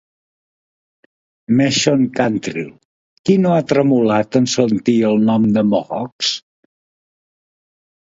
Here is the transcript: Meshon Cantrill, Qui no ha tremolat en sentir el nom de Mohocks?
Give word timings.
Meshon 1.57 1.99
Cantrill, 2.19 2.71
Qui 3.29 3.35
no 3.43 3.51
ha 3.55 3.59
tremolat 3.71 4.39
en 4.39 4.47
sentir 4.55 4.95
el 5.11 5.21
nom 5.27 5.45
de 5.59 5.65
Mohocks? 5.73 6.33